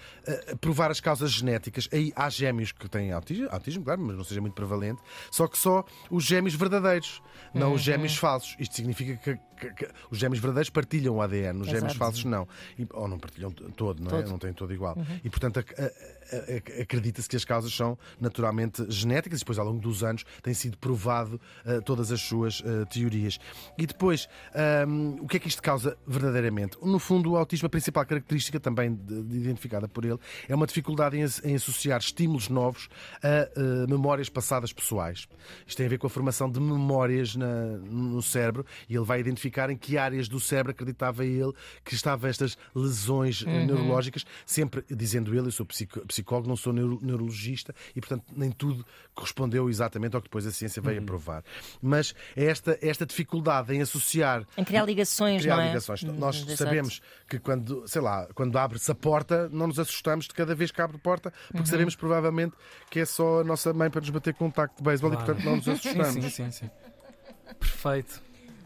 provar 0.61 0.91
as 0.91 0.99
causas 0.99 1.31
genéticas. 1.31 1.87
Aí 1.91 2.11
há 2.15 2.29
gêmeos 2.29 2.71
que 2.71 2.87
têm 2.89 3.11
autismo, 3.11 3.47
autismo, 3.51 3.83
claro, 3.83 4.01
mas 4.01 4.15
não 4.17 4.23
seja 4.23 4.41
muito 4.41 4.53
prevalente, 4.53 5.01
só 5.31 5.47
que 5.47 5.57
só 5.57 5.83
os 6.09 6.23
gêmeos 6.23 6.53
verdadeiros, 6.55 7.21
não 7.53 7.69
os 7.73 7.73
Uhum. 7.73 7.77
gêmeos 7.79 8.12
falsos. 8.15 8.55
Isto 8.59 8.75
significa 8.75 9.15
que, 9.17 9.39
os 10.11 10.17
gêmeos 10.17 10.39
verdadeiros 10.39 10.69
partilham 10.69 11.15
o 11.15 11.21
ADN, 11.21 11.61
os 11.61 11.67
gêmeos 11.67 11.93
falsos 11.95 12.25
não. 12.25 12.47
E- 12.77 12.87
ou 12.93 13.07
não 13.07 13.17
partilham 13.19 13.51
todo, 13.51 13.99
não 14.01 14.07
é? 14.07 14.09
Todo. 14.11 14.25
Uhum. 14.25 14.31
Não 14.31 14.39
têm 14.39 14.53
todo 14.53 14.73
igual. 14.73 14.97
E 15.23 15.29
portanto 15.29 15.59
acredita-se 16.81 17.27
que 17.29 17.35
as 17.35 17.45
causas 17.45 17.73
são 17.73 17.97
naturalmente 18.19 18.83
genéticas 18.89 19.39
e 19.39 19.41
depois 19.43 19.57
ao 19.59 19.65
longo 19.65 19.79
dos 19.79 20.03
anos 20.03 20.23
tem 20.41 20.53
sido 20.53 20.77
provado 20.77 21.39
ah, 21.65 21.81
todas 21.81 22.11
as 22.11 22.21
suas 22.21 22.61
ah, 22.65 22.85
teorias. 22.85 23.39
E 23.77 23.85
depois, 23.85 24.27
ahm, 24.53 25.17
o 25.21 25.27
que 25.27 25.37
é 25.37 25.39
que 25.39 25.47
isto 25.47 25.61
causa 25.61 25.97
verdadeiramente? 26.07 26.77
No 26.81 26.99
fundo, 26.99 27.31
o 27.31 27.37
autismo, 27.37 27.67
a 27.67 27.69
principal 27.69 28.05
característica 28.05 28.59
também 28.59 28.93
de- 28.95 29.23
de- 29.23 29.37
identificada 29.37 29.87
por 29.87 30.05
ele, 30.05 30.17
é 30.47 30.55
uma 30.55 30.65
dificuldade 30.67 31.17
em, 31.17 31.25
em 31.51 31.55
associar 31.55 31.99
estímulos 31.99 32.49
novos 32.49 32.89
a 33.21 33.27
ah, 33.27 33.87
memórias 33.87 34.29
passadas 34.29 34.73
pessoais. 34.73 35.27
Isto 35.67 35.77
tem 35.77 35.85
a 35.85 35.89
ver 35.89 35.97
com 35.97 36.07
a 36.07 36.09
formação 36.09 36.49
de 36.49 36.59
memórias 36.59 37.35
na- 37.35 37.77
no 37.77 38.21
cérebro 38.21 38.65
e 38.89 38.95
ele 38.95 39.05
vai 39.05 39.19
identificar 39.19 39.52
em 39.69 39.77
que 39.77 39.97
áreas 39.97 40.27
do 40.27 40.39
cérebro 40.39 40.71
acreditava 40.71 41.25
ele 41.25 41.53
que 41.83 41.93
estavam 41.95 42.29
estas 42.29 42.57
lesões 42.75 43.43
eh, 43.47 43.65
neurológicas, 43.65 44.25
sempre 44.45 44.83
dizendo 44.89 45.33
ele, 45.37 45.47
eu 45.47 45.51
sou 45.51 45.65
psicólogo, 45.65 46.47
não 46.49 46.55
sou 46.55 46.73
neuro- 46.73 46.99
neurologista 47.01 47.73
e, 47.95 47.99
portanto, 48.01 48.25
nem 48.35 48.51
tudo 48.51 48.85
correspondeu 49.13 49.69
exatamente 49.69 50.15
ao 50.15 50.21
que 50.21 50.27
depois 50.27 50.45
a 50.45 50.51
ciência 50.51 50.81
veio 50.81 50.99
a 51.01 51.03
provar. 51.03 51.43
Mas 51.81 52.13
é 52.35 52.45
esta, 52.45 52.77
esta 52.81 53.05
dificuldade 53.05 53.73
em 53.73 53.81
associar 53.81 54.45
Em 54.57 54.63
criar 54.63 54.85
ligações, 54.85 55.41
criar 55.41 55.55
não 55.57 55.63
é? 55.63 55.67
ligações. 55.67 56.03
Hum, 56.03 56.13
Nós 56.17 56.37
exato. 56.37 56.57
sabemos 56.57 57.01
que 57.27 57.39
quando, 57.39 57.87
sei 57.87 58.01
lá, 58.01 58.27
quando 58.33 58.57
abre-se 58.57 58.91
a 58.91 58.95
porta, 58.95 59.49
não 59.49 59.67
nos 59.67 59.79
assustamos 59.79 60.25
de 60.27 60.33
cada 60.33 60.55
vez 60.55 60.71
que 60.71 60.81
abre 60.81 60.97
a 60.97 60.99
porta, 60.99 61.31
porque 61.47 61.59
Uhum. 61.59 61.65
sabemos 61.65 61.95
provavelmente 61.95 62.55
que 62.89 62.99
é 62.99 63.05
só 63.05 63.41
a 63.41 63.43
nossa 63.43 63.73
mãe 63.73 63.89
para 63.89 64.01
nos 64.01 64.09
bater 64.09 64.33
com 64.33 64.45
um 64.47 64.51
taco 64.51 64.75
de 64.77 64.83
beisebol 64.83 65.11
e, 65.11 65.15
Claro. 65.15 65.25
portanto, 65.33 65.45
não 65.45 65.55
nos 65.57 65.67
assustamos. 65.69 66.13
sim, 66.25 66.29
sim, 66.29 66.51
sim. 66.51 66.69
Perfeito. 67.59 68.21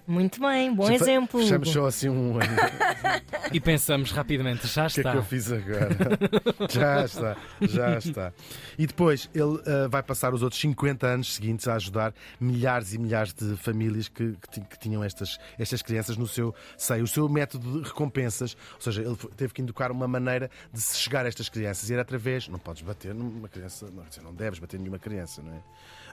Muito 0.08 0.40
bem, 0.40 0.74
bom 0.74 0.88
Fa- 0.88 0.94
exemplo. 0.94 1.42
Fechamos 1.42 1.70
só 1.70 1.86
assim 1.86 2.08
um. 2.08 2.36
O 2.36 2.40
E 3.52 3.60
pensamos 3.60 4.12
rapidamente, 4.12 4.66
já 4.68 4.88
que 4.88 5.00
é 5.00 5.02
está. 5.02 5.12
que 5.12 5.18
eu 5.18 5.24
fiz 5.24 5.52
agora? 5.52 5.90
já 6.70 7.04
está, 7.06 7.38
já 7.62 7.98
está. 7.98 8.34
E 8.78 8.88
depois 8.88 9.30
ele 9.34 9.62
ah, 9.66 9.88
vai 9.90 10.02
passar 10.04 10.34
os 10.34 10.44
outros 10.44 10.60
50 10.62 11.06
anos 11.08 11.36
seguintes 11.36 11.68
a 11.68 11.76
ajudar 11.76 12.14
milhares 12.40 12.94
e 12.94 12.98
milhares 12.98 13.34
de 13.34 13.56
famílias 13.58 14.08
que, 14.08 14.36
que 14.52 14.62
que 14.62 14.80
tinham 14.80 15.04
estas, 15.04 15.38
estas 15.58 15.82
crianças 15.82 16.18
no 16.18 16.28
seu 16.28 16.54
seio. 16.78 17.04
O 17.04 17.08
seu 17.08 17.28
método 17.28 17.82
de 17.82 17.88
recompensas, 17.88 18.56
ou 18.76 18.82
seja, 18.82 19.02
ele 19.02 19.16
teve 19.36 19.54
que 19.54 19.62
educar 19.62 19.92
uma 19.92 20.08
maneira 20.08 20.50
de 20.72 20.80
se 20.82 20.98
chegar 20.98 21.26
a 21.26 21.28
estas 21.28 21.50
crianças. 21.50 21.90
E 21.90 21.94
era 21.94 22.02
através. 22.02 22.48
Não 22.48 22.60
podes 22.60 22.82
bater 22.82 23.14
numa 23.14 23.50
criança, 23.50 23.88
não, 23.92 24.06
não 24.24 24.34
deves 24.34 24.60
bater 24.60 24.80
nenhuma 24.80 25.00
criança, 25.00 25.42
não 25.42 25.54
é? 25.54 25.62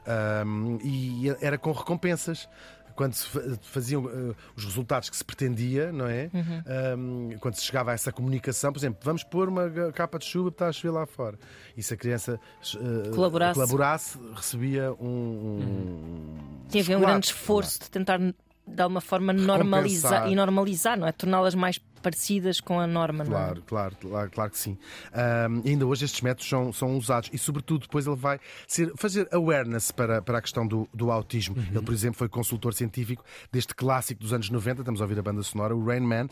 Ahm, 0.06 0.78
e 0.82 1.28
era 1.40 1.56
com 1.58 1.72
recompensas. 1.72 2.48
Quando 2.94 3.14
se 3.14 3.26
fa- 3.26 3.40
faziam 3.62 4.08
eh, 4.08 4.34
os 4.56 4.64
resultados 4.64 5.10
que 5.10 5.16
se 5.16 5.24
pretendia, 5.24 5.90
não 5.92 6.06
é? 6.06 6.30
Ahm, 6.66 7.36
quando 7.40 7.54
se 7.54 7.62
chegava 7.62 7.90
a 7.90 7.94
essa 7.94 8.12
comunicação, 8.12 8.72
por 8.72 8.78
exemplo, 8.78 9.00
vamos 9.02 9.22
pôr 9.24 9.48
uma 9.48 9.68
capa 9.92 10.18
de 10.18 10.24
chuva 10.26 10.50
que 10.50 10.54
está 10.54 10.68
a 10.68 10.72
chover 10.72 10.90
lá 10.92 11.06
fora. 11.06 11.38
E 11.76 11.82
se 11.82 11.92
a 11.94 11.96
criança 11.96 12.38
eh, 12.74 13.10
Colaborasse. 13.14 13.54
colaborasse, 13.54 14.18
recebia 14.34 14.92
um. 14.94 15.06
um 16.72 16.82
ver 16.82 16.96
um 16.96 17.00
grande 17.00 17.26
esforço 17.26 17.80
de 17.80 17.90
tentar 17.90 18.18
de 18.18 18.82
alguma 18.82 19.00
forma 19.00 19.32
normalizar 19.32 20.10
Compensar. 20.12 20.32
e 20.32 20.34
normalizar, 20.36 20.98
não 20.98 21.06
é? 21.06 21.12
Torná-las 21.12 21.54
mais 21.54 21.78
parecidas 22.04 22.60
com 22.60 22.78
a 22.78 22.86
norma, 22.86 23.24
não 23.24 23.32
é? 23.32 23.34
Claro, 23.34 23.62
claro, 23.66 23.96
claro, 24.00 24.30
claro 24.30 24.50
que 24.50 24.58
sim. 24.58 24.76
E 25.64 25.70
ainda 25.70 25.86
hoje 25.86 26.04
estes 26.04 26.20
métodos 26.20 26.46
são, 26.48 26.70
são 26.72 26.96
usados 26.98 27.30
e, 27.32 27.38
sobretudo, 27.38 27.82
depois 27.82 28.06
ele 28.06 28.14
vai 28.16 28.38
ser, 28.68 28.92
fazer 28.96 29.26
awareness 29.32 29.90
para, 29.90 30.20
para 30.20 30.38
a 30.38 30.42
questão 30.42 30.66
do, 30.66 30.86
do 30.92 31.10
autismo. 31.10 31.56
Ele, 31.58 31.80
por 31.82 31.94
exemplo, 31.94 32.18
foi 32.18 32.28
consultor 32.28 32.74
científico 32.74 33.24
deste 33.50 33.74
clássico 33.74 34.20
dos 34.20 34.32
anos 34.34 34.50
90, 34.50 34.82
estamos 34.82 35.00
a 35.00 35.04
ouvir 35.04 35.18
a 35.18 35.22
banda 35.22 35.42
sonora, 35.42 35.74
o 35.74 35.82
Rain 35.84 36.00
Man, 36.00 36.28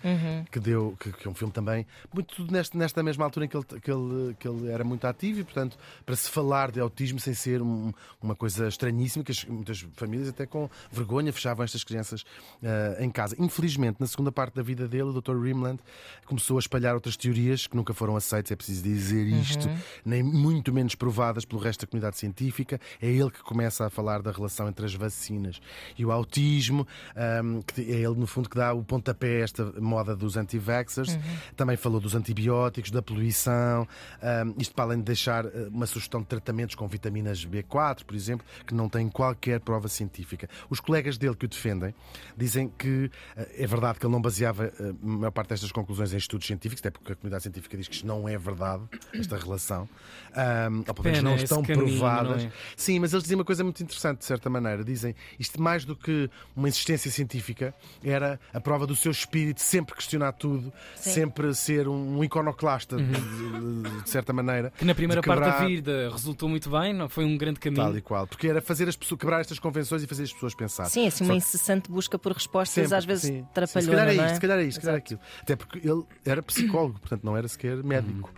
que, 0.50 0.60
deu, 0.60 0.94
que, 1.00 1.10
que 1.10 1.26
é 1.26 1.30
um 1.30 1.34
filme 1.34 1.52
também 1.52 1.86
muito 2.12 2.34
tudo 2.36 2.52
neste, 2.52 2.76
nesta 2.76 3.02
mesma 3.02 3.24
altura 3.24 3.46
em 3.46 3.48
que 3.48 3.56
ele, 3.56 3.64
que, 3.64 3.90
ele, 3.90 4.36
que 4.38 4.46
ele 4.46 4.70
era 4.70 4.84
muito 4.84 5.06
ativo 5.06 5.40
e, 5.40 5.44
portanto, 5.44 5.78
para 6.04 6.14
se 6.14 6.28
falar 6.28 6.70
de 6.70 6.80
autismo 6.80 7.18
sem 7.18 7.32
ser 7.32 7.62
um- 7.62 7.92
uma 8.20 8.34
coisa 8.34 8.68
estranhíssima, 8.68 9.24
que 9.24 9.32
as- 9.32 9.44
muitas 9.46 9.86
famílias 9.96 10.28
até 10.28 10.44
com 10.46 10.68
vergonha 10.90 11.32
fechavam 11.32 11.64
estas 11.64 11.82
crianças 11.82 12.24
ah, 12.62 12.96
em 13.02 13.08
casa. 13.10 13.34
Infelizmente, 13.38 13.96
na 14.00 14.06
segunda 14.06 14.30
parte 14.30 14.54
da 14.54 14.62
vida 14.62 14.86
dele, 14.88 15.04
o 15.04 15.12
Dr. 15.20 15.32
Rimland 15.62 15.80
começou 16.24 16.56
a 16.56 16.60
espalhar 16.60 16.94
outras 16.94 17.16
teorias 17.16 17.66
que 17.66 17.76
nunca 17.76 17.92
foram 17.92 18.16
aceitas, 18.16 18.50
é 18.52 18.56
preciso 18.56 18.82
dizer 18.82 19.26
isto, 19.26 19.68
nem 20.04 20.22
muito 20.22 20.72
menos 20.72 20.94
provadas 20.94 21.44
pelo 21.44 21.60
resto 21.60 21.80
da 21.80 21.86
comunidade 21.86 22.16
científica. 22.16 22.80
É 23.00 23.08
ele 23.08 23.30
que 23.30 23.42
começa 23.42 23.86
a 23.86 23.90
falar 23.90 24.22
da 24.22 24.30
relação 24.30 24.68
entre 24.68 24.84
as 24.84 24.94
vacinas 24.94 25.60
e 25.98 26.04
o 26.04 26.10
autismo, 26.12 26.86
ahm, 27.14 27.60
que 27.60 27.82
é 27.82 27.96
ele, 27.96 28.14
no 28.14 28.26
fundo, 28.26 28.48
que 28.48 28.56
dá 28.56 28.72
o 28.72 28.82
pontapé 28.82 29.40
a 29.40 29.44
esta 29.44 29.64
moda 29.80 30.16
dos 30.16 30.36
anti-vaxxers. 30.36 31.18
Também 31.56 31.76
falou 31.76 32.00
dos 32.00 32.14
antibióticos, 32.14 32.90
da 32.90 33.02
poluição, 33.02 33.86
ahm, 34.22 34.54
isto 34.58 34.74
para 34.74 34.84
além 34.84 34.98
de 34.98 35.04
deixar 35.04 35.44
eh, 35.44 35.68
uma 35.70 35.86
sugestão 35.86 36.20
de 36.20 36.28
tratamentos 36.28 36.74
com 36.74 36.86
vitaminas 36.88 37.44
B4, 37.44 38.04
por 38.04 38.14
exemplo, 38.14 38.46
que 38.66 38.74
não 38.74 38.88
têm 38.88 39.08
qualquer 39.08 39.60
prova 39.60 39.88
científica. 39.88 40.48
Os 40.70 40.80
colegas 40.80 41.18
dele 41.18 41.34
que 41.34 41.44
o 41.44 41.48
defendem 41.48 41.94
dizem 42.36 42.68
que 42.68 43.10
eh, 43.36 43.64
é 43.64 43.66
verdade 43.66 43.98
que 43.98 44.06
ele 44.06 44.12
não 44.12 44.22
baseava 44.22 44.66
eh, 44.66 44.72
a 45.02 45.06
maior 45.06 45.30
parte 45.30 45.50
destas 45.52 45.72
conclusões 45.72 46.12
em 46.12 46.16
estudos 46.16 46.46
científicos, 46.46 46.80
até 46.80 46.90
porque 46.90 47.12
a 47.12 47.16
comunidade 47.16 47.42
científica 47.44 47.76
diz 47.76 47.88
que 47.88 47.94
isto 47.94 48.06
não 48.06 48.28
é 48.28 48.36
verdade, 48.38 48.82
esta 49.14 49.36
relação. 49.36 49.88
Ahm, 50.34 50.78
ou 50.88 50.94
pelo 50.94 51.04
menos 51.04 51.18
Pena, 51.18 51.30
não 51.30 51.36
estão 51.36 51.62
caminho, 51.62 51.86
provadas. 51.98 52.42
não 52.44 52.48
é? 52.48 52.52
Sim, 52.76 52.98
mas 53.00 53.12
eles 53.12 53.22
dizem 53.24 53.36
uma 53.38 53.44
coisa 53.44 53.62
muito 53.62 53.82
interessante, 53.82 54.18
de 54.20 54.24
certa 54.24 54.48
maneira. 54.48 54.82
Dizem 54.84 55.14
isto 55.38 55.60
mais 55.60 55.84
do 55.84 55.94
que 55.94 56.30
uma 56.56 56.68
insistência 56.68 57.10
científica, 57.10 57.74
era 58.02 58.40
a 58.52 58.60
prova 58.60 58.86
do 58.86 58.96
seu 58.96 59.10
espírito 59.12 59.60
sempre 59.60 59.94
questionar 59.94 60.32
tudo, 60.32 60.72
Sim. 60.96 61.10
sempre 61.10 61.54
ser 61.54 61.86
um 61.88 62.22
iconoclasta, 62.24 62.96
de, 62.96 63.04
de- 63.04 64.02
de 64.02 64.08
certa 64.10 64.32
maneira. 64.32 64.72
Que 64.76 64.84
na 64.84 64.94
primeira 64.94 65.20
de 65.20 65.26
parte 65.26 65.40
da 65.40 65.52
quebrar- 65.52 65.66
vida 65.68 66.10
resultou 66.10 66.48
muito 66.48 66.70
bem, 66.70 66.92
não 66.94 67.08
foi 67.08 67.24
um 67.24 67.36
grande 67.36 67.60
caminho. 67.60 67.82
Tal 67.82 67.96
e 67.96 68.00
qual. 68.00 68.26
Porque 68.26 68.48
era 68.48 68.60
fazer 68.62 68.88
as 68.88 68.96
pessoas, 68.96 69.20
quebrar 69.20 69.40
estas 69.40 69.58
convenções 69.58 70.02
e 70.02 70.06
fazer 70.06 70.22
as 70.24 70.32
pessoas 70.32 70.54
pensar. 70.54 70.86
Sim, 70.86 71.06
assim, 71.06 71.18
Só 71.18 71.24
uma 71.24 71.32
que- 71.32 71.36
incessante 71.38 71.90
busca 71.90 72.18
por 72.18 72.32
respostas, 72.32 72.72
Sempre, 72.84 72.94
às 72.96 73.04
vezes 73.04 73.22
sim. 73.24 73.32
Sim, 73.40 73.46
trapalhona, 73.54 73.90
Se 73.92 73.96
calhar 73.96 74.08
é 74.08 74.14
isto, 74.14 74.34
se 74.34 74.40
calhar 74.40 74.58
é 74.58 74.62
isto, 74.64 74.74
se 74.74 74.80
calhar 74.80 74.94
é 74.94 74.98
aquilo. 74.98 75.20
Até 75.42 75.56
porque 75.56 75.78
ele 75.78 76.04
era 76.24 76.42
psicólogo, 76.42 76.98
portanto 77.00 77.24
não 77.24 77.36
era 77.36 77.46
sequer 77.48 77.82
médico. 77.82 78.32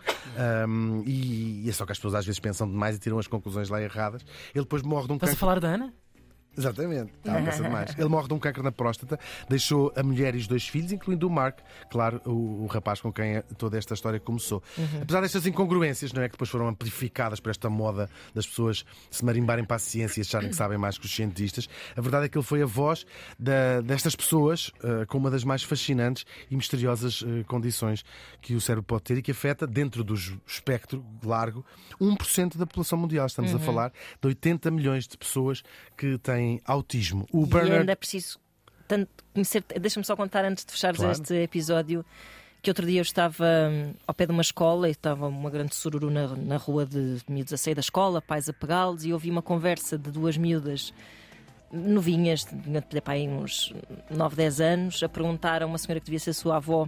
Um, 0.66 1.02
e, 1.06 1.64
e 1.64 1.68
é 1.68 1.72
só 1.72 1.84
que 1.84 1.92
as 1.92 1.98
pessoas 1.98 2.14
às 2.14 2.24
vezes 2.26 2.40
pensam 2.40 2.66
demais 2.66 2.96
e 2.96 2.98
tiram 2.98 3.18
as 3.18 3.26
conclusões 3.26 3.68
lá 3.68 3.80
erradas. 3.82 4.22
Ele 4.54 4.64
depois 4.64 4.82
morre 4.82 5.06
de 5.06 5.12
um 5.12 5.16
Estás 5.16 5.30
a 5.30 5.34
cancro. 5.34 5.40
falar 5.40 5.60
da 5.60 5.68
Ana? 5.68 5.94
Exatamente, 6.56 7.12
está 7.18 7.34
pensar 7.42 7.62
demais. 7.64 7.94
Ele 7.98 8.08
morre 8.08 8.28
de 8.28 8.34
um 8.34 8.38
câncer 8.38 8.62
na 8.62 8.72
próstata, 8.72 9.18
deixou 9.48 9.92
a 9.96 10.02
mulher 10.02 10.34
e 10.34 10.38
os 10.38 10.46
dois 10.46 10.66
filhos, 10.68 10.92
incluindo 10.92 11.26
o 11.26 11.30
Mark, 11.30 11.58
claro, 11.90 12.20
o, 12.24 12.64
o 12.64 12.66
rapaz 12.66 13.00
com 13.00 13.12
quem 13.12 13.42
toda 13.58 13.76
esta 13.76 13.94
história 13.94 14.20
começou. 14.20 14.62
Apesar 15.02 15.20
destas 15.20 15.46
incongruências, 15.46 16.12
não 16.12 16.22
é? 16.22 16.28
Que 16.28 16.32
depois 16.32 16.48
foram 16.50 16.68
amplificadas 16.68 17.40
por 17.40 17.50
esta 17.50 17.68
moda 17.68 18.08
das 18.34 18.46
pessoas 18.46 18.84
se 19.10 19.24
marimbarem 19.24 19.64
para 19.64 19.76
a 19.76 19.78
ciência 19.78 20.20
e 20.20 20.22
acharem 20.22 20.48
que 20.50 20.56
sabem 20.56 20.78
mais 20.78 20.96
que 20.98 21.06
os 21.06 21.14
cientistas, 21.14 21.68
a 21.96 22.00
verdade 22.00 22.26
é 22.26 22.28
que 22.28 22.38
ele 22.38 22.44
foi 22.44 22.62
a 22.62 22.66
voz 22.66 23.04
da- 23.38 23.80
destas 23.80 24.14
pessoas 24.14 24.70
eh, 24.82 25.04
com 25.06 25.18
uma 25.18 25.30
das 25.30 25.42
mais 25.44 25.62
fascinantes 25.62 26.24
e 26.50 26.56
misteriosas 26.56 27.24
eh, 27.26 27.42
condições 27.44 28.04
que 28.40 28.54
o 28.54 28.60
cérebro 28.60 28.84
pode 28.84 29.02
ter 29.04 29.18
e 29.18 29.22
que 29.22 29.30
afeta, 29.30 29.66
dentro 29.66 30.04
do 30.04 30.14
espectro 30.46 31.04
largo, 31.24 31.64
1% 32.00 32.56
da 32.56 32.66
população 32.66 32.98
mundial. 32.98 33.26
Estamos 33.26 33.54
a 33.54 33.58
falar 33.58 33.92
de 34.20 34.28
80 34.28 34.70
milhões 34.70 35.06
de 35.08 35.16
pessoas 35.18 35.62
que 35.96 36.18
têm 36.18 36.43
autismo. 36.64 37.26
O 37.32 37.42
E 37.44 37.46
Bernard. 37.46 37.78
ainda 37.80 37.92
é 37.92 37.96
preciso 37.96 38.38
tanto 38.88 39.08
conhecer. 39.32 39.64
Deixa-me 39.80 40.04
só 40.04 40.14
contar 40.16 40.44
antes 40.44 40.64
de 40.64 40.72
fechares 40.72 40.98
Claro. 40.98 41.12
este 41.12 41.34
episódio. 41.34 42.04
Que 42.62 42.70
outro 42.70 42.86
dia 42.86 42.98
eu 43.00 43.02
estava 43.02 43.44
hum, 43.70 43.92
ao 44.06 44.14
pé 44.14 44.24
de 44.24 44.32
uma 44.32 44.40
escola 44.40 44.88
e 44.88 44.92
estava 44.92 45.26
uma 45.28 45.50
grande 45.50 45.74
sururu 45.74 46.10
na, 46.10 46.28
na 46.28 46.56
rua 46.56 46.86
de 46.86 47.18
miúdos 47.28 47.52
a 47.52 47.56
sair 47.58 47.74
da 47.74 47.80
escola, 47.80 48.22
pais 48.22 48.48
a 48.48 48.52
pegá-los, 48.54 49.04
e 49.04 49.12
ouvi 49.12 49.30
uma 49.30 49.42
conversa 49.42 49.98
de 49.98 50.10
duas 50.10 50.36
miúdas 50.38 50.92
novinhas, 51.70 52.44
de 52.44 53.02
aí 53.06 53.28
uns 53.28 53.74
9, 54.10 54.36
10 54.36 54.60
anos, 54.60 55.02
a 55.02 55.08
perguntar 55.08 55.62
a 55.62 55.66
uma 55.66 55.76
senhora 55.76 56.00
que 56.00 56.06
devia 56.06 56.20
ser 56.20 56.32
sua 56.32 56.56
avó 56.56 56.86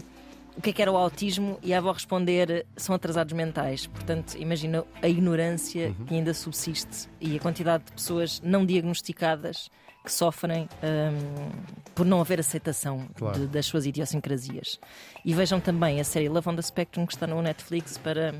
o 0.56 0.60
que 0.62 0.70
é 0.70 0.72
que 0.72 0.80
era 0.82 0.90
o 0.90 0.96
autismo 0.96 1.58
e 1.62 1.74
a 1.74 1.78
avó 1.78 1.92
responder 1.92 2.64
são 2.76 2.94
atrasados 2.94 3.32
mentais. 3.34 3.86
Portanto, 3.86 4.36
imagina 4.38 4.84
a 5.02 5.08
ignorância 5.08 5.88
Uhum. 5.98 6.06
que 6.06 6.14
ainda 6.14 6.32
subsiste 6.32 7.08
e 7.20 7.36
a 7.36 7.40
quantidade 7.40 7.84
de 7.84 7.92
pessoas 7.92 8.40
não 8.42 8.64
diagnosticadas 8.64 9.70
que 10.04 10.12
sofrem 10.12 10.68
hum, 10.82 11.50
por 11.94 12.06
não 12.06 12.20
haver 12.20 12.38
aceitação 12.40 13.08
Claro. 13.16 13.40
de- 13.40 13.46
das 13.48 13.66
suas 13.66 13.86
idiosincrasias. 13.86 14.78
E 15.24 15.34
vejam 15.34 15.58
também 15.60 16.00
a 16.00 16.04
série 16.04 16.28
Love 16.28 16.48
on 16.48 16.54
the 16.56 16.62
Spectrum 16.62 17.04
que 17.06 17.12
está 17.14 17.26
no 17.26 17.42
Netflix 17.42 17.98
para. 17.98 18.34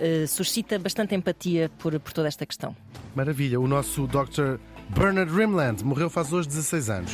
eh, 0.00 0.28
suscita 0.28 0.78
bastante 0.78 1.12
empatia 1.16 1.68
por, 1.80 1.98
por 1.98 2.12
toda 2.12 2.28
esta 2.28 2.46
questão. 2.46 2.76
Maravilha. 3.16 3.58
O 3.60 3.66
nosso 3.66 4.06
Dr. 4.06 4.58
Bernard 4.90 5.34
Rimland 5.34 5.84
morreu 5.84 6.08
faz 6.08 6.32
hoje 6.32 6.46
16 6.46 6.88
anos. 6.88 7.12